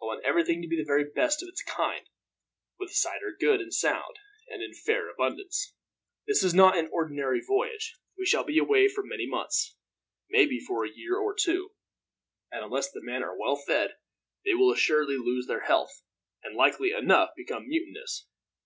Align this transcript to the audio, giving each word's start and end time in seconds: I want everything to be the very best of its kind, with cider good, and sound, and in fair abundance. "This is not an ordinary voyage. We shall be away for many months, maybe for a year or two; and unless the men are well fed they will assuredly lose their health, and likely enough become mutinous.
I 0.00 0.06
want 0.06 0.24
everything 0.24 0.62
to 0.62 0.68
be 0.68 0.76
the 0.78 0.86
very 0.86 1.04
best 1.04 1.42
of 1.42 1.50
its 1.50 1.62
kind, 1.62 2.08
with 2.78 2.92
cider 2.92 3.36
good, 3.38 3.60
and 3.60 3.74
sound, 3.74 4.18
and 4.48 4.62
in 4.62 4.72
fair 4.72 5.10
abundance. 5.10 5.74
"This 6.26 6.42
is 6.42 6.54
not 6.54 6.78
an 6.78 6.88
ordinary 6.90 7.42
voyage. 7.46 7.94
We 8.16 8.24
shall 8.24 8.42
be 8.42 8.56
away 8.56 8.88
for 8.88 9.04
many 9.04 9.26
months, 9.28 9.76
maybe 10.30 10.60
for 10.60 10.86
a 10.86 10.90
year 10.90 11.18
or 11.18 11.34
two; 11.34 11.72
and 12.50 12.64
unless 12.64 12.90
the 12.90 13.02
men 13.02 13.22
are 13.22 13.36
well 13.36 13.56
fed 13.56 13.96
they 14.46 14.54
will 14.54 14.72
assuredly 14.72 15.18
lose 15.18 15.46
their 15.46 15.64
health, 15.66 16.00
and 16.42 16.56
likely 16.56 16.92
enough 16.92 17.34
become 17.36 17.68
mutinous. 17.68 18.26